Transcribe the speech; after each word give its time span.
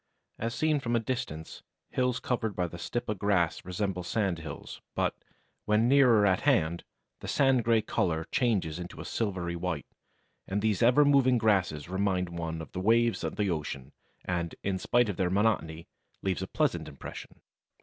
"As 0.39 0.55
seen 0.55 0.79
from 0.79 0.95
a 0.95 0.99
distance 0.99 1.61
hills 1.91 2.19
covered 2.19 2.55
by 2.55 2.65
the 2.65 2.79
Stipa 2.79 3.13
grass 3.13 3.63
resemble 3.63 4.01
sand 4.01 4.39
hills, 4.39 4.81
but, 4.95 5.13
when 5.65 5.87
nearer 5.87 6.25
at 6.25 6.41
hand, 6.41 6.83
the 7.19 7.27
sand 7.27 7.63
grey 7.63 7.83
colour 7.83 8.23
changes 8.31 8.79
into 8.79 8.99
a 8.99 9.05
silvery 9.05 9.55
white, 9.55 9.85
and 10.47 10.63
these 10.63 10.81
ever 10.81 11.05
moving 11.05 11.37
grasses 11.37 11.87
remind 11.87 12.29
one 12.29 12.63
of 12.63 12.71
the 12.71 12.79
waves 12.81 13.23
of 13.23 13.35
the 13.35 13.51
ocean 13.51 13.91
and, 14.25 14.55
in 14.63 14.79
spite 14.79 15.07
of 15.07 15.17
their 15.17 15.29
monotony, 15.29 15.87
leave 16.23 16.41
a 16.41 16.47
pleasant 16.47 16.87
impression." 16.87 17.39